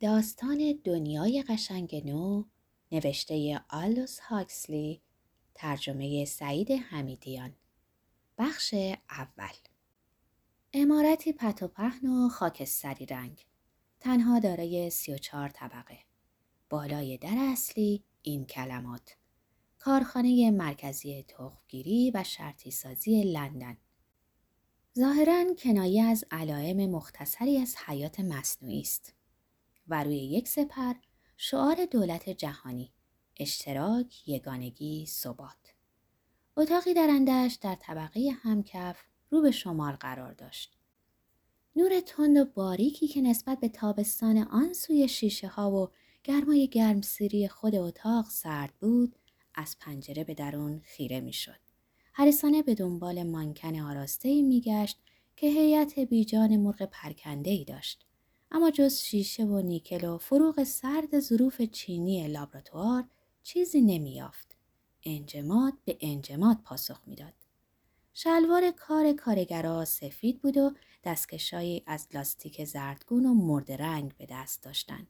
داستان 0.00 0.80
دنیای 0.84 1.44
قشنگ 1.48 2.02
نو 2.06 2.44
نوشته 2.92 3.60
آلوس 3.70 4.18
هاکسلی 4.20 5.02
ترجمه 5.54 6.24
سعید 6.24 6.70
حمیدیان. 6.70 7.56
بخش 8.38 8.74
اول. 9.10 9.54
امارتی 10.72 11.32
پت 11.32 11.62
و 11.62 11.68
پهن 11.68 12.06
و 12.06 12.28
خاکستری 12.28 13.06
رنگ. 13.06 13.46
تنها 14.00 14.38
دارای 14.38 14.90
سی 14.90 15.12
و 15.12 15.18
چهار 15.18 15.48
طبقه. 15.48 15.98
بالای 16.70 17.18
در 17.18 17.36
اصلی 17.52 18.04
این 18.22 18.44
کلمات. 18.44 19.16
کارخانه 19.78 20.50
مرکزی 20.50 21.22
تخمگیری 21.28 22.10
و 22.14 22.24
شرطی 22.24 22.70
سازی 22.70 23.22
لندن. 23.22 23.76
ظاهرا 24.98 25.54
کنایه 25.58 26.02
از 26.02 26.24
علائم 26.30 26.90
مختصری 26.90 27.58
از 27.58 27.76
حیات 27.76 28.20
مصنوعی 28.20 28.80
است. 28.80 29.17
و 29.88 30.04
روی 30.04 30.16
یک 30.16 30.48
سپر 30.48 30.94
شعار 31.36 31.84
دولت 31.84 32.28
جهانی 32.28 32.92
اشتراک، 33.36 34.28
یگانگی، 34.28 35.06
ثبات. 35.06 35.74
اتاقی 36.56 36.94
درندش 36.94 37.54
در 37.54 37.74
طبقه 37.74 38.30
همکف 38.42 38.96
رو 39.30 39.42
به 39.42 39.50
شمال 39.50 39.92
قرار 39.92 40.32
داشت. 40.32 40.78
نور 41.76 42.00
تند 42.00 42.36
و 42.36 42.44
باریکی 42.44 43.08
که 43.08 43.20
نسبت 43.20 43.60
به 43.60 43.68
تابستان 43.68 44.38
آن 44.38 44.72
سوی 44.72 45.08
شیشه 45.08 45.48
ها 45.48 45.70
و 45.70 45.90
گرمای 46.24 46.68
گرمسیری 46.68 47.48
خود 47.48 47.74
اتاق 47.74 48.26
سرد 48.30 48.72
بود 48.80 49.16
از 49.54 49.76
پنجره 49.80 50.24
به 50.24 50.34
درون 50.34 50.80
خیره 50.84 51.20
می‌شد. 51.20 51.58
حریصانه 52.12 52.62
به 52.62 52.74
دنبال 52.74 53.22
مانکن 53.22 53.80
آراسته 53.80 54.28
ای 54.28 54.42
میگشت 54.42 54.98
که 55.36 55.46
هیئت 55.46 55.98
بیجان 55.98 56.56
مرغ 56.56 56.82
پرکنده 56.82 57.50
ای 57.50 57.64
داشت. 57.64 58.07
اما 58.50 58.70
جز 58.70 58.98
شیشه 58.98 59.44
و 59.44 59.60
نیکل 59.60 60.04
و 60.04 60.18
فروغ 60.18 60.64
سرد 60.64 61.20
ظروف 61.20 61.62
چینی 61.62 62.28
لابراتوار 62.28 63.04
چیزی 63.42 63.80
نمیافت. 63.80 64.56
انجماد 65.04 65.72
به 65.84 65.98
انجماد 66.00 66.56
پاسخ 66.64 67.00
می‌داد. 67.06 67.34
شلوار 68.14 68.70
کار 68.70 69.12
کارگرا 69.12 69.84
سفید 69.84 70.40
بود 70.40 70.56
و 70.56 70.72
دستکشایی 71.04 71.82
از 71.86 72.08
لاستیک 72.14 72.64
زردگون 72.64 73.26
و 73.26 73.34
مرد 73.34 73.72
رنگ 73.72 74.16
به 74.16 74.26
دست 74.30 74.62
داشتند. 74.62 75.06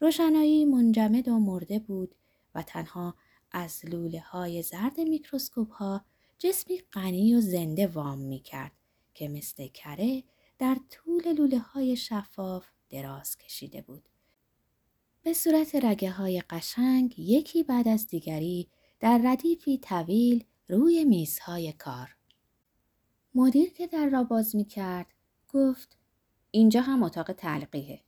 روشنایی 0.00 0.64
منجمد 0.64 1.28
و 1.28 1.38
مرده 1.38 1.78
بود 1.78 2.14
و 2.54 2.62
تنها 2.62 3.14
از 3.52 3.80
لوله 3.84 4.20
های 4.20 4.62
زرد 4.62 5.00
میکروسکوپ 5.00 5.72
ها 5.72 6.04
جسمی 6.38 6.78
غنی 6.92 7.34
و 7.34 7.40
زنده 7.40 7.86
وام 7.86 8.18
می 8.18 8.40
کرد 8.40 8.72
که 9.14 9.28
مثل 9.28 9.66
کره 9.66 10.24
در 10.58 10.76
طول 10.90 11.32
لوله 11.32 11.58
های 11.58 11.96
شفاف 11.96 12.66
دراز 12.90 13.36
کشیده 13.36 13.82
بود. 13.82 14.08
به 15.22 15.32
صورت 15.32 15.74
رگه 15.74 16.10
های 16.10 16.42
قشنگ 16.50 17.18
یکی 17.18 17.62
بعد 17.62 17.88
از 17.88 18.06
دیگری 18.06 18.68
در 19.00 19.20
ردیفی 19.24 19.78
طویل 19.78 20.44
روی 20.68 21.04
میزهای 21.04 21.72
کار. 21.72 22.16
مدیر 23.34 23.72
که 23.72 23.86
در 23.86 24.08
را 24.08 24.24
باز 24.24 24.56
می 24.56 24.64
کرد 24.64 25.06
گفت 25.48 25.96
اینجا 26.50 26.80
هم 26.80 27.02
اتاق 27.02 27.32
تلقیه. 27.32 28.00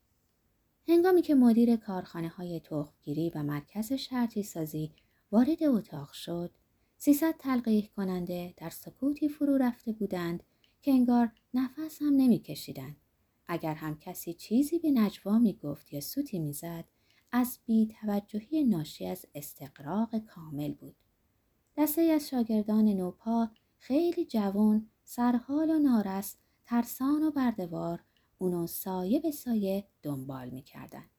هنگامی 0.88 1.22
که 1.22 1.34
مدیر 1.34 1.76
کارخانه 1.76 2.28
های 2.28 2.60
تخمگیری 2.60 3.30
و 3.34 3.42
مرکز 3.42 3.92
شرطی 3.92 4.42
سازی 4.42 4.92
وارد 5.32 5.62
اتاق 5.62 6.12
شد، 6.12 6.50
سیصد 6.98 7.34
تلقیه 7.38 7.88
کننده 7.96 8.54
در 8.56 8.70
سکوتی 8.70 9.28
فرو 9.28 9.56
رفته 9.56 9.92
بودند 9.92 10.42
که 10.82 10.90
انگار 10.90 11.32
نفس 11.58 12.02
هم 12.02 12.12
نمیکشیدند. 12.16 12.96
اگر 13.48 13.74
هم 13.74 13.98
کسی 13.98 14.34
چیزی 14.34 14.78
به 14.78 14.90
نجوا 14.90 15.38
می 15.38 15.52
گفت 15.52 15.92
یا 15.92 16.00
سوتی 16.00 16.38
می‌زد 16.38 16.84
از 17.32 17.58
بی 17.66 17.86
توجهی 18.00 18.64
ناشی 18.64 19.06
از 19.06 19.26
استقراق 19.34 20.18
کامل 20.18 20.74
بود. 20.74 20.96
دسته 21.76 22.02
از 22.02 22.28
شاگردان 22.28 22.84
نوپا 22.84 23.50
خیلی 23.78 24.24
جوان، 24.24 24.88
سرحال 25.04 25.70
و 25.70 25.78
نارس، 25.78 26.36
ترسان 26.64 27.22
و 27.22 27.30
بردوار 27.30 28.04
اونو 28.38 28.66
سایه 28.66 29.20
به 29.20 29.30
سایه 29.30 29.88
دنبال 30.02 30.50
می‌کردند. 30.50 31.10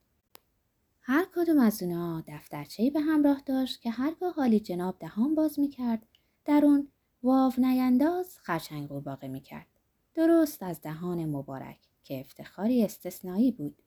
هر 1.02 1.28
کدوم 1.36 1.59
از 1.59 1.84
اونا 1.84 2.24
دفترچه‌ای 2.28 2.90
به 2.90 3.00
همراه 3.00 3.42
داشت 3.46 3.81
که 3.81 3.92
هرگاه 3.92 4.34
حالی 4.34 4.59
جناب 4.59 5.00
دهان 5.00 5.36
باز 5.36 5.59
می‌کرد 5.59 6.08
در 6.46 6.62
اون 6.66 6.88
واو 7.24 7.54
نینداز 7.58 8.38
خرچنگ 8.40 8.88
قورباغه 8.88 9.28
می‌کرد. 9.28 9.68
درست 10.18 10.64
از 10.64 10.82
دهان 10.82 11.26
مبارک 11.26 11.78
که 12.04 12.20
افتخاری 12.20 12.84
استثنایی 12.84 13.52
بود. 13.52 13.82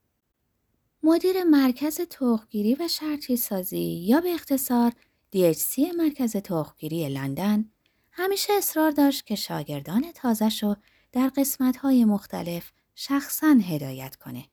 مدیر 1.03 1.45
مرکز 1.45 2.01
تخمگیری 2.01 2.75
و 2.75 2.89
شرطی 2.89 3.37
سازی 3.37 3.79
یا 3.79 4.21
به 4.21 4.35
اختصار 4.35 4.93
DHC 5.37 5.79
مرکز 5.99 6.37
تخمگیری 6.37 7.09
لندن 7.09 7.71
همیشه 8.13 8.53
اصرار 8.53 8.91
داشت 8.91 9.27
که 9.27 9.35
شاگردان 9.35 10.13
تازه 10.15 10.77
در 11.13 11.29
قسمت‌های 11.37 12.05
مختلف 12.05 12.73
شخصا 12.95 13.59
هدایت 13.63 14.17
کنه. 14.17 14.45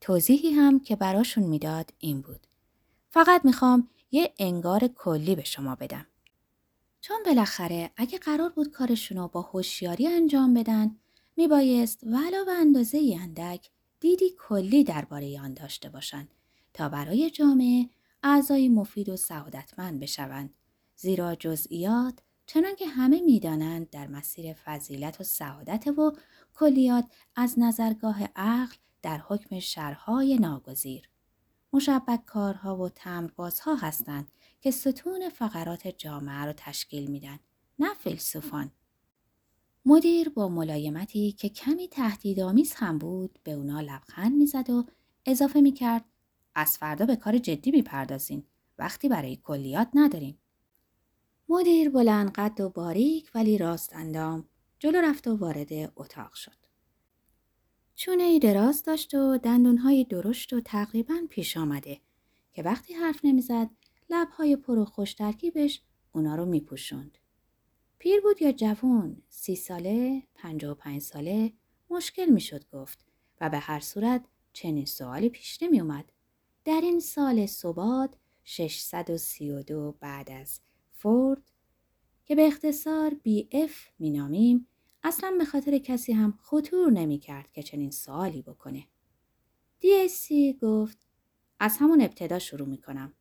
توضیحی 0.00 0.50
هم 0.50 0.80
که 0.80 0.96
براشون 0.96 1.44
می‌داد 1.44 1.90
این 1.98 2.20
بود. 2.20 2.46
فقط 3.10 3.44
می‌خوام 3.44 3.88
یه 4.10 4.34
انگار 4.38 4.88
کلی 4.88 5.34
به 5.34 5.44
شما 5.44 5.74
بدم. 5.74 6.06
چون 7.00 7.16
بالاخره 7.26 7.90
اگه 7.96 8.18
قرار 8.18 8.50
بود 8.50 8.70
کارشون 8.70 9.26
با 9.26 9.42
هوشیاری 9.42 10.06
انجام 10.06 10.54
بدن 10.54 10.96
میبایست 11.36 12.04
ولو 12.04 12.44
به 12.44 12.52
اندازه 12.52 13.16
اندک 13.20 13.70
دیدی 14.00 14.34
کلی 14.38 14.84
درباره 14.84 15.40
آن 15.40 15.54
داشته 15.54 15.88
باشند 15.88 16.34
تا 16.74 16.88
برای 16.88 17.30
جامعه 17.30 17.88
اعضای 18.22 18.68
مفید 18.68 19.08
و 19.08 19.16
سعادتمند 19.16 20.00
بشوند 20.00 20.54
زیرا 20.96 21.34
جزئیات 21.34 22.18
چنان 22.46 22.74
که 22.74 22.86
همه 22.86 23.20
می‌دانند 23.20 23.90
در 23.90 24.06
مسیر 24.06 24.52
فضیلت 24.52 25.20
و 25.20 25.24
سعادت 25.24 25.86
و 25.86 26.12
کلیات 26.54 27.04
از 27.36 27.58
نظرگاه 27.58 28.24
عقل 28.36 28.76
در 29.02 29.18
حکم 29.18 29.58
شرهای 29.58 30.38
ناگزیر. 30.38 31.08
مشبک 31.72 32.24
کارها 32.24 32.76
و 32.76 32.88
تمربازها 32.88 33.74
هستند 33.74 34.30
که 34.60 34.70
ستون 34.70 35.28
فقرات 35.28 35.88
جامعه 35.88 36.44
را 36.44 36.52
تشکیل 36.52 37.10
میدن 37.10 37.38
نه 37.78 37.94
فیلسوفان. 37.94 38.70
مدیر 39.86 40.28
با 40.28 40.48
ملایمتی 40.48 41.32
که 41.32 41.48
کمی 41.48 41.88
تهدیدآمیز 41.88 42.74
هم 42.74 42.98
بود 42.98 43.38
به 43.44 43.52
اونا 43.52 43.80
لبخند 43.80 44.32
می‌زد 44.32 44.70
و 44.70 44.86
اضافه 45.26 45.60
می‌کرد 45.60 46.04
از 46.54 46.78
فردا 46.78 47.06
به 47.06 47.16
کار 47.16 47.38
جدی 47.38 47.70
می‌پردازین 47.70 48.44
وقتی 48.78 49.08
برای 49.08 49.36
کلیات 49.36 49.88
نداریم 49.94 50.38
مدیر 51.48 51.90
بلند 51.90 52.32
قد 52.32 52.60
و 52.60 52.68
باریک 52.68 53.30
ولی 53.34 53.58
راست 53.58 53.92
اندام 53.96 54.48
جلو 54.78 54.98
رفت 54.98 55.28
و 55.28 55.36
وارد 55.36 55.92
اتاق 55.96 56.34
شد 56.34 56.56
چونه 57.94 58.22
ای 58.22 58.38
دراز 58.38 58.82
داشت 58.82 59.14
و 59.14 59.38
دندونهای 59.38 60.04
درشت 60.04 60.52
و 60.52 60.60
تقریبا 60.60 61.14
پیش 61.30 61.56
آمده 61.56 62.00
که 62.52 62.62
وقتی 62.62 62.94
حرف 62.94 63.24
نمی‌زد 63.24 63.70
لبهای 64.10 64.56
پر 64.56 64.78
و 64.78 64.84
خوش 64.84 65.14
ترکیبش 65.14 65.82
اونا 66.12 66.34
رو 66.34 66.46
میپوشوند. 66.46 67.18
پیر 68.02 68.20
بود 68.20 68.42
یا 68.42 68.52
جوون، 68.52 69.22
سی 69.28 69.56
ساله، 69.56 70.22
پنج 70.34 70.64
و 70.64 70.74
پنج 70.74 71.02
ساله، 71.02 71.52
مشکل 71.90 72.26
می‌شد 72.26 72.64
گفت 72.72 73.04
و 73.40 73.50
به 73.50 73.58
هر 73.58 73.80
صورت 73.80 74.24
چنین 74.52 74.84
سوالی 74.84 75.28
پیش 75.28 75.62
نمی 75.62 75.80
اومد. 75.80 76.12
در 76.64 76.80
این 76.82 77.00
سال 77.00 77.46
صباد 77.46 78.16
632 78.44 79.96
بعد 80.00 80.30
از 80.30 80.60
فورد 80.92 81.42
که 82.24 82.34
به 82.34 82.46
اختصار 82.46 83.14
بی 83.14 83.48
اف 83.52 83.88
می 83.98 84.10
نامیم 84.10 84.66
اصلا 85.02 85.34
به 85.38 85.44
خاطر 85.44 85.78
کسی 85.78 86.12
هم 86.12 86.38
خطور 86.42 86.90
نمی 86.90 87.18
کرد 87.18 87.52
که 87.52 87.62
چنین 87.62 87.90
سوالی 87.90 88.42
بکنه. 88.42 88.86
دی 89.80 90.58
گفت 90.62 91.06
از 91.60 91.76
همون 91.76 92.00
ابتدا 92.00 92.38
شروع 92.38 92.68
می 92.68 92.78
کنم. 92.78 93.12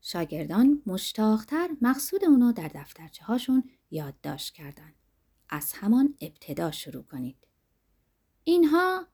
شاگردان 0.00 0.82
مشتاقتر 0.86 1.70
مقصود 1.80 2.24
اونو 2.24 2.52
در 2.52 2.70
دفترچه 2.74 3.24
هاشون 3.24 3.70
یادداشت 3.90 4.54
کردن. 4.54 4.94
از 5.48 5.72
همان 5.72 6.14
ابتدا 6.20 6.70
شروع 6.70 7.02
کنید. 7.02 7.36
اینها 8.44 9.06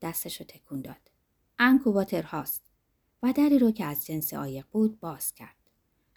دستشو 0.00 0.44
تکون 0.44 0.80
داد. 0.80 1.10
انکوباتر 1.58 2.22
هاست 2.22 2.62
و 3.22 3.32
دری 3.32 3.58
رو 3.58 3.70
که 3.70 3.84
از 3.84 4.06
جنس 4.06 4.34
عایق 4.34 4.64
بود 4.70 5.00
باز 5.00 5.34
کرد. 5.34 5.56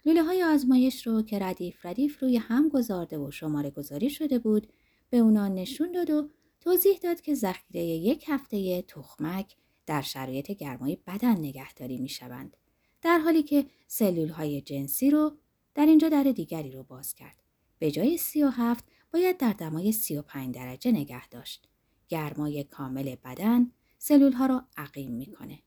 لوله 0.04 0.22
های 0.22 0.42
آزمایش 0.42 1.06
رو 1.06 1.22
که 1.22 1.38
ردیف 1.38 1.86
ردیف 1.86 2.22
روی 2.22 2.36
هم 2.36 2.68
گذارده 2.68 3.18
و 3.18 3.30
شماره 3.30 3.70
گذاری 3.70 4.10
شده 4.10 4.38
بود 4.38 4.72
به 5.10 5.18
اونا 5.18 5.48
نشون 5.48 5.92
داد 5.92 6.10
و 6.10 6.28
توضیح 6.60 6.98
داد 6.98 7.20
که 7.20 7.34
ذخیره 7.34 7.84
یک 7.84 8.24
هفته 8.28 8.82
تخمک 8.82 9.56
در 9.86 10.02
شرایط 10.02 10.50
گرمای 10.50 10.98
بدن 11.06 11.36
نگهداری 11.36 11.98
می 11.98 12.08
شوند. 12.08 12.56
در 13.02 13.18
حالی 13.18 13.42
که 13.42 13.66
سلول 13.86 14.28
های 14.28 14.60
جنسی 14.60 15.10
رو 15.10 15.36
در 15.74 15.86
اینجا 15.86 16.08
در 16.08 16.22
دیگری 16.22 16.70
رو 16.72 16.82
باز 16.82 17.14
کرد. 17.14 17.41
به 17.82 17.90
جای 17.90 18.16
37 18.16 18.84
باید 19.12 19.36
در 19.36 19.52
دمای 19.52 19.92
35 19.92 20.54
درجه 20.54 20.92
نگه 20.92 21.28
داشت. 21.28 21.68
گرمای 22.08 22.64
کامل 22.64 23.16
بدن 23.24 23.70
سلول 23.98 24.32
ها 24.32 24.46
رو 24.46 24.62
عقیم 24.76 25.12
می‌کنه. 25.12 25.58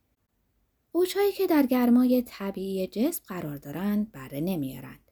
اوچهایی 0.91 1.31
که 1.31 1.47
در 1.47 1.65
گرمای 1.65 2.23
طبیعی 2.27 2.87
جسم 2.87 3.23
قرار 3.27 3.57
دارند 3.57 4.11
بره 4.11 4.39
نمیارند. 4.39 5.11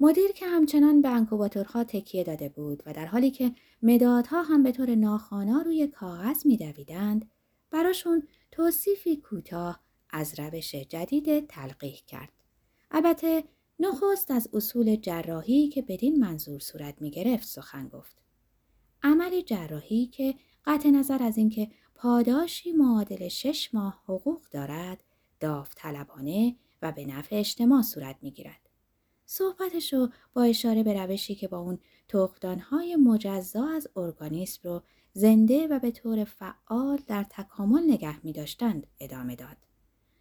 مدیر 0.00 0.32
که 0.32 0.46
همچنان 0.46 1.02
به 1.02 1.08
انکوباتورها 1.08 1.84
تکیه 1.84 2.24
داده 2.24 2.48
بود 2.48 2.82
و 2.86 2.92
در 2.92 3.06
حالی 3.06 3.30
که 3.30 3.54
مدادها 3.82 4.42
هم 4.42 4.62
به 4.62 4.72
طور 4.72 4.94
ناخوانا 4.94 5.62
روی 5.62 5.86
کاغذ 5.86 6.46
میدویدند 6.46 7.30
براشون 7.70 8.22
توصیفی 8.50 9.16
کوتاه 9.16 9.80
از 10.10 10.40
روش 10.40 10.74
جدید 10.74 11.46
تلقیح 11.46 12.00
کرد. 12.06 12.32
البته 12.90 13.44
نخست 13.80 14.30
از 14.30 14.48
اصول 14.52 14.96
جراحی 14.96 15.68
که 15.68 15.82
بدین 15.82 16.18
منظور 16.18 16.58
صورت 16.58 17.02
می 17.02 17.10
گرفت 17.10 17.48
سخن 17.48 17.88
گفت. 17.88 18.22
عمل 19.02 19.40
جراحی 19.40 20.06
که 20.06 20.34
قطع 20.64 20.90
نظر 20.90 21.22
از 21.22 21.38
اینکه 21.38 21.70
پاداشی 21.94 22.72
معادل 22.72 23.28
شش 23.28 23.74
ماه 23.74 24.02
حقوق 24.04 24.42
دارد 24.50 25.04
داوطلبانه 25.40 26.56
و 26.82 26.92
به 26.92 27.06
نفع 27.06 27.36
اجتماع 27.36 27.82
صورت 27.82 28.16
می 28.22 28.30
گیرد. 28.30 28.68
صحبتش 29.26 29.92
رو 29.92 30.08
با 30.34 30.42
اشاره 30.42 30.82
به 30.82 30.92
روشی 31.02 31.34
که 31.34 31.48
با 31.48 31.58
اون 31.58 31.78
تخمدانهای 32.08 32.96
مجزا 32.96 33.68
از 33.68 33.88
ارگانیسم 33.96 34.68
رو 34.68 34.82
زنده 35.12 35.66
و 35.66 35.78
به 35.78 35.90
طور 35.90 36.24
فعال 36.24 36.98
در 37.06 37.26
تکامل 37.30 37.82
نگه 37.82 38.24
می 38.24 38.32
داشتند 38.32 38.86
ادامه 39.00 39.36
داد. 39.36 39.67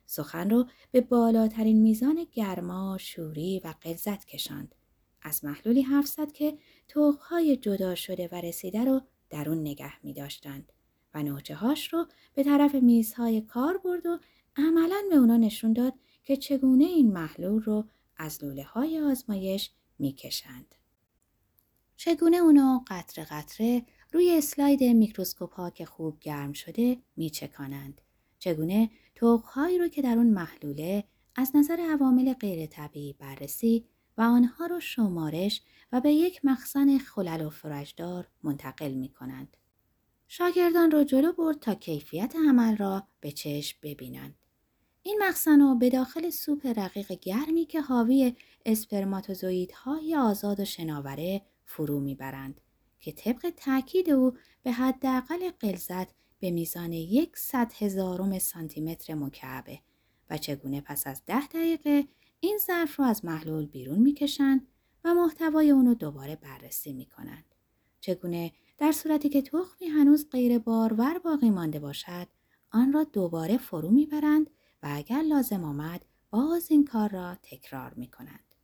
سخن 0.07 0.49
رو 0.49 0.65
به 0.91 1.01
بالاترین 1.01 1.81
میزان 1.81 2.27
گرما، 2.31 2.97
شوری 2.99 3.61
و 3.63 3.73
قلزت 3.81 4.25
کشاند. 4.25 4.75
از 5.21 5.45
محلولی 5.45 5.81
حرف 5.81 6.07
زد 6.07 6.31
که 6.31 6.57
توقهای 6.87 7.57
جدا 7.57 7.95
شده 7.95 8.29
و 8.31 8.35
رسیده 8.35 8.85
رو 8.85 9.01
در 9.29 9.49
اون 9.49 9.61
نگه 9.61 10.05
می 10.05 10.13
داشتند 10.13 10.71
و 11.13 11.23
نوچه 11.23 11.55
هاش 11.55 11.93
رو 11.93 12.07
به 12.33 12.43
طرف 12.43 12.75
میزهای 12.75 13.41
کار 13.41 13.77
برد 13.77 14.05
و 14.05 14.19
عملا 14.55 15.03
به 15.09 15.15
اونا 15.15 15.37
نشون 15.37 15.73
داد 15.73 15.93
که 16.23 16.37
چگونه 16.37 16.83
این 16.83 17.13
محلول 17.13 17.61
رو 17.61 17.85
از 18.17 18.43
لوله 18.43 18.63
های 18.63 18.99
آزمایش 18.99 19.71
می 19.99 20.13
کشند. 20.13 20.75
چگونه 21.97 22.37
اونا 22.37 22.83
قطره 22.87 23.25
قطره 23.25 23.85
روی 24.11 24.37
اسلاید 24.37 24.83
میکروسکوپ 24.83 25.53
ها 25.53 25.69
که 25.69 25.85
خوب 25.85 26.19
گرم 26.19 26.53
شده 26.53 26.97
می 27.15 27.29
چکانند. 27.29 28.01
چگونه 28.39 28.89
توقهایی 29.15 29.77
رو 29.77 29.87
که 29.87 30.01
در 30.01 30.17
اون 30.17 30.27
محلوله 30.27 31.03
از 31.35 31.55
نظر 31.55 31.79
عوامل 31.79 32.33
غیر 32.33 32.65
طبیعی 32.65 33.13
بررسی 33.13 33.85
و 34.17 34.21
آنها 34.21 34.65
رو 34.65 34.79
شمارش 34.79 35.61
و 35.91 36.01
به 36.01 36.11
یک 36.11 36.45
مخزن 36.45 36.97
خلل 36.97 37.45
و 37.45 37.49
فرجدار 37.49 38.27
منتقل 38.43 38.91
می 38.91 39.09
کنند. 39.09 39.57
شاگردان 40.27 40.91
را 40.91 41.03
جلو 41.03 41.33
برد 41.33 41.59
تا 41.59 41.75
کیفیت 41.75 42.35
عمل 42.35 42.77
را 42.77 43.07
به 43.19 43.31
چشم 43.31 43.77
ببینند. 43.83 44.35
این 45.03 45.19
مخزن 45.27 45.79
به 45.79 45.89
داخل 45.89 46.29
سوپ 46.29 46.65
رقیق 46.65 47.11
گرمی 47.11 47.65
که 47.65 47.81
حاوی 47.81 48.35
های 49.73 50.15
آزاد 50.15 50.59
و 50.59 50.65
شناوره 50.65 51.41
فرو 51.65 51.99
می‌برند 51.99 52.61
که 52.99 53.11
طبق 53.11 53.53
تاکید 53.57 54.09
او 54.09 54.37
به 54.63 54.71
حداقل 54.71 55.49
غلظت 55.49 56.07
به 56.39 56.51
میزان 56.51 56.93
یک 56.93 57.37
صد 57.37 57.71
هزارم 57.79 58.39
سانتیمتر 58.39 59.13
مکعبه 59.13 59.79
و 60.29 60.37
چگونه 60.37 60.81
پس 60.81 61.07
از 61.07 61.21
ده 61.25 61.47
دقیقه 61.47 62.07
این 62.39 62.59
ظرف 62.67 62.99
رو 62.99 63.05
از 63.05 63.25
محلول 63.25 63.65
بیرون 63.65 63.99
می‌کشند 63.99 64.67
و 65.03 65.13
محتوای 65.13 65.71
اونو 65.71 65.93
دوباره 65.93 66.35
بررسی 66.35 66.93
می‌کنند. 66.93 67.55
چگونه 67.99 68.51
در 68.77 68.91
صورتی 68.91 69.29
که 69.29 69.41
تخمی 69.41 69.87
هنوز 69.87 70.29
غیر 70.29 70.59
بارور 70.59 71.19
باقی 71.19 71.49
مانده 71.49 71.79
باشد 71.79 72.27
آن 72.71 72.93
را 72.93 73.03
دوباره 73.03 73.57
فرو 73.57 73.89
می‌برند 73.89 74.49
و 74.83 74.89
اگر 74.91 75.21
لازم 75.21 75.63
آمد 75.63 76.05
باز 76.29 76.67
این 76.71 76.85
کار 76.85 77.09
را 77.09 77.35
تکرار 77.43 77.93
می 77.93 78.07
کنند. 78.07 78.55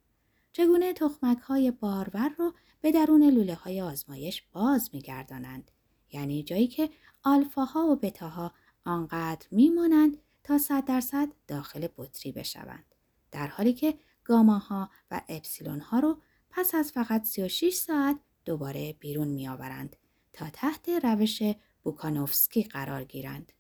چگونه 0.51 0.93
تخمک 0.93 1.37
های 1.37 1.71
بارور 1.71 2.29
رو 2.37 2.53
به 2.81 2.91
درون 2.91 3.23
لوله 3.23 3.55
های 3.55 3.81
آزمایش 3.81 4.43
باز 4.51 4.89
می 4.93 5.01
گردانند. 5.01 5.71
یعنی 6.13 6.43
جایی 6.43 6.67
که 6.67 6.89
آلفاها 7.23 7.85
و 7.85 7.95
بتاها 7.95 8.53
آنقدر 8.85 9.47
میمانند 9.51 10.17
تا 10.43 10.57
صد 10.57 10.85
درصد 10.85 11.27
داخل 11.47 11.87
بطری 11.97 12.31
بشوند. 12.31 12.95
در 13.31 13.47
حالی 13.47 13.73
که 13.73 13.97
گاماها 14.23 14.89
و 15.11 15.21
اپسیلون 15.29 15.79
ها 15.79 15.99
رو 15.99 16.21
پس 16.49 16.75
از 16.75 16.91
فقط 16.91 17.23
36 17.23 17.73
ساعت 17.73 18.19
دوباره 18.45 18.93
بیرون 18.93 19.27
می 19.27 19.47
آورند 19.47 19.95
تا 20.33 20.49
تحت 20.49 20.89
روش 20.89 21.43
بوکانوفسکی 21.83 22.63
قرار 22.63 23.03
گیرند. 23.03 23.51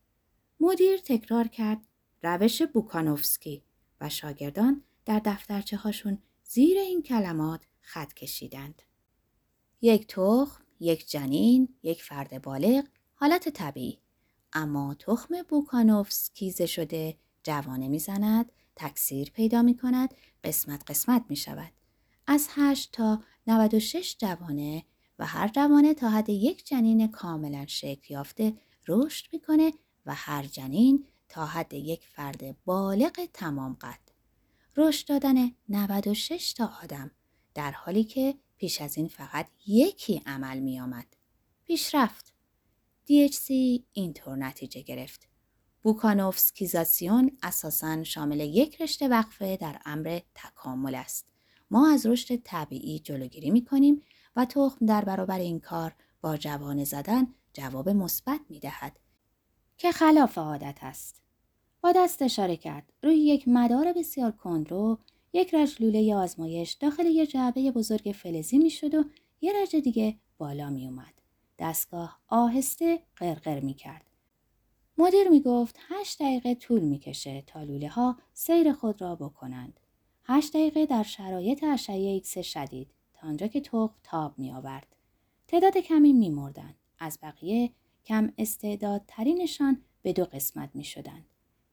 مدیر 0.59 0.97
تکرار 0.97 1.47
کرد 1.47 1.81
روش 2.23 2.61
بوکانوفسکی 2.61 3.63
و 4.01 4.09
شاگردان 4.09 4.83
در 5.05 5.21
دفترچه 5.25 5.77
هاشون 5.77 6.17
زیر 6.43 6.77
این 6.77 7.01
کلمات 7.01 7.65
خط 7.81 8.13
کشیدند. 8.13 8.81
یک 9.81 10.07
تخم، 10.07 10.62
یک 10.83 11.09
جنین، 11.09 11.75
یک 11.83 12.03
فرد 12.03 12.41
بالغ، 12.41 12.83
حالت 13.15 13.49
طبیعی. 13.49 13.99
اما 14.53 14.95
تخم 14.99 15.35
بوکانوفسکیزه 15.49 16.65
شده 16.65 17.17
جوانه 17.43 17.87
می‌زند، 17.87 18.51
تکثیر 18.75 19.31
پیدا 19.31 19.61
می 19.61 19.77
کند، 19.77 20.13
قسمت 20.43 20.83
قسمت 20.91 21.25
می 21.29 21.35
شود. 21.35 21.71
از 22.27 22.47
8 22.51 22.91
تا 22.91 23.21
96 23.47 24.15
جوانه 24.19 24.83
و 25.19 25.25
هر 25.25 25.47
جوانه 25.47 25.93
تا 25.93 26.09
حد 26.09 26.29
یک 26.29 26.65
جنین 26.65 27.07
کاملا 27.07 27.65
شکل 27.65 28.13
یافته 28.13 28.53
رشد 28.87 29.25
می‌کنه 29.33 29.73
و 30.05 30.13
هر 30.15 30.43
جنین 30.43 31.05
تا 31.29 31.45
حد 31.45 31.73
یک 31.73 32.07
فرد 32.07 32.63
بالغ 32.65 33.25
تمام 33.33 33.77
قد. 33.81 33.99
رشد 34.77 35.07
دادن 35.07 35.51
96 35.69 36.53
تا 36.53 36.71
آدم 36.83 37.11
در 37.53 37.71
حالی 37.71 38.03
که 38.03 38.35
پیش 38.63 38.81
از 38.81 38.97
این 38.97 39.07
فقط 39.07 39.47
یکی 39.67 40.21
عمل 40.25 40.59
می 40.59 40.79
آمد. 40.79 41.05
پیشرفت. 41.63 42.33
DHC 43.07 43.51
اینطور 43.93 44.35
نتیجه 44.35 44.81
گرفت. 44.81 45.27
بوکانوفسکیزاسیون 45.81 47.37
اساساً 47.41 48.03
شامل 48.03 48.39
یک 48.39 48.81
رشته 48.81 49.07
وقفه 49.07 49.57
در 49.57 49.79
امر 49.85 50.19
تکامل 50.35 50.95
است. 50.95 51.25
ما 51.71 51.89
از 51.93 52.05
رشد 52.05 52.35
طبیعی 52.35 52.99
جلوگیری 52.99 53.51
می 53.51 53.65
کنیم 53.65 54.01
و 54.35 54.45
تخم 54.45 54.85
در 54.85 55.05
برابر 55.05 55.39
این 55.39 55.59
کار 55.59 55.95
با 56.21 56.37
جوانه 56.37 56.83
زدن 56.83 57.27
جواب 57.53 57.89
مثبت 57.89 58.41
می 58.49 58.59
دهد 58.59 58.99
که 59.77 59.91
خلاف 59.91 60.37
عادت 60.37 60.77
است. 60.81 61.21
با 61.81 61.91
دست 61.91 62.21
اشاره 62.21 62.57
کرد 62.57 62.93
روی 63.03 63.15
یک 63.15 63.47
مدار 63.47 63.93
بسیار 63.93 64.31
کندرو 64.31 64.99
یک 65.35 65.53
رج 65.53 65.75
لوله 65.79 66.15
آزمایش 66.15 66.71
داخل 66.71 67.05
یک 67.05 67.29
جعبه 67.29 67.71
بزرگ 67.71 68.15
فلزی 68.15 68.57
می‌شد 68.57 68.95
و 68.95 69.03
یه 69.41 69.53
رج 69.61 69.75
دیگه 69.75 70.15
بالا 70.37 70.69
می 70.69 70.87
اومد. 70.87 71.13
دستگاه 71.59 72.19
آهسته 72.27 72.99
قرقر 73.15 73.59
می 73.59 73.73
کرد. 73.73 74.05
مدیر 74.97 75.29
می 75.29 75.41
گفت 75.41 75.75
هشت 75.79 76.21
دقیقه 76.21 76.55
طول 76.55 76.81
می 76.81 76.99
کشه 76.99 77.43
تا 77.47 77.63
لوله 77.63 77.89
ها 77.89 78.17
سیر 78.33 78.73
خود 78.73 79.01
را 79.01 79.15
بکنند. 79.15 79.79
هشت 80.23 80.53
دقیقه 80.53 80.85
در 80.85 81.03
شرایط 81.03 81.63
اشعه 81.63 81.95
ایکس 81.95 82.37
شدید 82.37 82.91
تا 83.13 83.27
آنجا 83.27 83.47
که 83.47 83.61
تخم 83.61 83.95
تاب 84.03 84.39
می 84.39 84.51
آورد. 84.51 84.95
تعداد 85.47 85.77
کمی 85.77 86.13
می 86.13 86.29
مردن. 86.29 86.73
از 86.99 87.19
بقیه 87.21 87.71
کم 88.05 88.33
استعدادترینشان 88.37 89.81
به 90.01 90.13
دو 90.13 90.25
قسمت 90.25 90.69
می 90.73 90.83
شدند. 90.83 91.25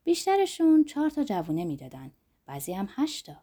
بیشترشون 0.05 0.85
چهار 0.85 1.11
تا 1.11 1.25
جوونه 1.25 1.65
می‌دادن 1.65 2.11
بعضی 2.47 2.73
هم 2.73 2.89
هشتا 2.91 3.37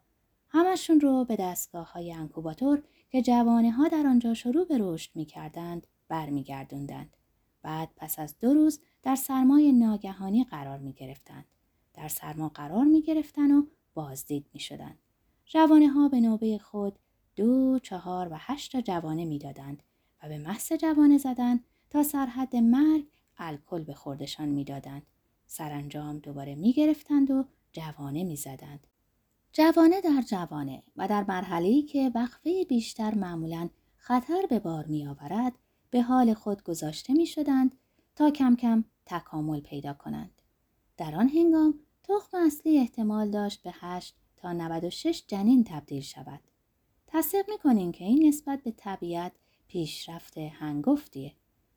همشون 0.58 1.00
رو 1.00 1.26
به 1.26 1.36
دستگاه 1.36 1.92
های 1.92 2.14
انکوباتور 2.14 2.84
که 3.10 3.22
جوانه 3.22 3.72
ها 3.72 3.88
در 3.88 4.08
آنجا 4.08 4.34
شروع 4.34 4.66
به 4.66 4.78
رشد 4.80 5.12
می 5.16 5.26
کردند 5.26 5.88
برمیگردوندند. 6.08 7.18
بعد 7.62 7.90
پس 7.96 8.20
از 8.20 8.40
دو 8.40 8.54
روز 8.54 8.80
در 9.04 9.16
سرمای 9.16 9.72
ناگهانی 9.72 10.44
قرار 10.44 10.78
می 10.78 10.94
گرفتند. 10.94 11.46
در 11.94 12.08
سرما 12.08 12.50
قرار 12.50 12.86
می 12.86 13.02
گرفتن 13.02 13.52
و 13.52 13.66
بازدید 13.94 14.46
می 14.54 14.60
شدند. 14.60 14.98
جوانه 15.46 15.88
ها 15.88 16.08
به 16.08 16.20
نوبه 16.20 16.58
خود 16.58 17.00
دو، 17.36 17.80
چهار 17.80 18.28
و 18.32 18.36
هشت 18.38 18.72
تا 18.72 18.82
جوانه 18.82 19.26
می‌دادند 19.26 19.84
و 20.24 20.28
به 20.28 20.38
محض 20.38 20.74
جوانه 20.74 21.18
زدن 21.18 21.60
تا 21.90 22.04
سرحد 22.04 22.56
مرگ 22.56 23.06
الکل 23.38 23.84
به 23.84 23.94
خوردشان 23.94 24.50
می‌دادند. 24.50 25.04
سرانجام 25.48 26.18
دوباره 26.18 26.56
می 26.56 26.74
گرفتند 26.74 27.32
و 27.32 27.46
جوانه 27.72 28.24
می 28.24 28.36
زدند. 28.36 28.88
جوانه 29.54 30.02
در 30.02 30.24
جوانه 30.28 30.84
و 30.96 31.08
در 31.08 31.24
مرحله‌ای 31.24 31.82
که 31.82 32.12
وقفه 32.16 32.66
بیشتر 32.70 33.16
معمولا 33.16 33.70
خطر 33.98 34.46
به 34.50 34.60
بار 34.60 34.86
می 34.86 35.08
آورد 35.08 35.54
به 35.90 36.02
حال 36.02 36.34
خود 36.34 36.64
گذاشته 36.64 37.14
می 37.14 37.26
شدند 37.26 37.76
تا 38.16 38.32
کم 38.32 38.56
کم 38.56 38.84
تکامل 39.06 39.60
پیدا 39.60 39.94
کنند. 39.94 40.42
در 40.98 41.16
آن 41.16 41.30
هنگام 41.30 41.80
تخم 42.04 42.38
اصلی 42.38 42.78
احتمال 42.78 43.32
داشت 43.32 43.64
به 43.64 43.72
8 43.74 44.16
تا 44.38 44.54
96 44.54 45.24
جنین 45.28 45.64
تبدیل 45.64 46.02
شود. 46.02 46.40
تصدیق 47.08 47.50
می‌کنین 47.50 47.92
که 47.92 48.06
این 48.06 48.28
نسبت 48.28 48.64
به 48.64 48.72
طبیعت 48.72 49.32
پیشرفت 49.68 50.38
هنگفتیه. 50.38 51.34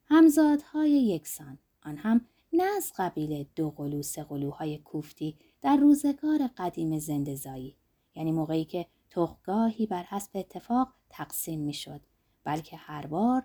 همزادهای 0.06 0.90
یکسان 0.90 1.58
آن 1.82 1.96
هم 1.96 2.26
نه 2.52 2.64
از 2.76 2.92
قبیل 2.96 3.46
دو 3.56 3.70
قلو 3.70 4.02
سه 4.02 4.22
قلوهای 4.22 4.78
کوفتی 4.78 5.36
در 5.62 5.76
روزگار 5.76 6.50
قدیم 6.56 6.98
زندزایی 6.98 7.76
یعنی 8.14 8.32
موقعی 8.32 8.64
که 8.64 8.86
تخگاهی 9.10 9.86
بر 9.86 10.02
حسب 10.02 10.30
اتفاق 10.34 10.94
تقسیم 11.10 11.60
می 11.60 11.74
شد 11.74 12.00
بلکه 12.44 12.76
هر 12.76 13.06
بار 13.06 13.42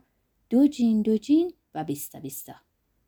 دو 0.50 0.68
جین 0.68 1.02
دو 1.02 1.18
جین 1.18 1.54
و 1.74 1.84
بیستا 1.84 2.20
بیستا. 2.20 2.56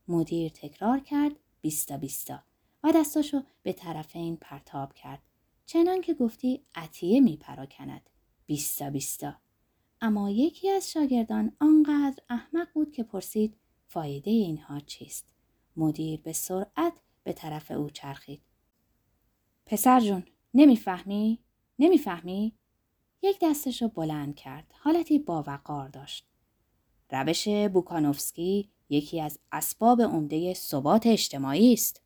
مدیر 0.08 0.50
تکرار 0.50 1.00
کرد 1.00 1.32
بیستا 1.62 1.98
بیستا 1.98 2.44
و 2.84 2.92
دستاشو 2.92 3.42
به 3.64 3.74
طرفین 3.74 4.38
پرتاب 4.38 4.94
کرد. 4.94 5.22
چنان 5.66 6.02
که 6.02 6.14
گفتی 6.14 6.64
عطیه 6.76 7.20
می 7.20 7.38
پراکند 7.38 8.10
بیستا 8.46 8.90
بیستا. 8.90 9.36
اما 10.02 10.30
یکی 10.30 10.70
از 10.70 10.92
شاگردان 10.92 11.52
آنقدر 11.60 12.24
احمق 12.30 12.68
بود 12.74 12.92
که 12.92 13.04
پرسید 13.04 13.58
فایده 13.88 14.32
اینها 14.32 14.80
چیست؟ 14.80 15.26
مدیر 15.78 16.22
به 16.22 16.34
سرعت 16.34 16.94
به 17.24 17.34
طرف 17.34 17.72
او 17.72 17.90
چرخید. 17.90 18.42
پسر 19.68 20.00
جون 20.00 20.24
نمی‌فهمی؟ 20.54 21.40
نمی‌فهمی؟ 21.80 22.54
یک 23.22 23.38
دستش 23.42 23.82
رو 23.82 23.88
بلند 23.88 24.36
کرد 24.36 24.74
حالتی 24.80 25.20
باوقار 25.20 25.90
داشت. 25.90 26.28
روش 27.10 27.48
بوکانوفسکی 27.48 28.70
یکی 28.90 29.22
از 29.22 29.40
اسباب 29.52 30.02
عمده 30.02 30.54
ثبات 30.54 31.08
اجتماعی 31.08 31.74
است. 31.74 32.02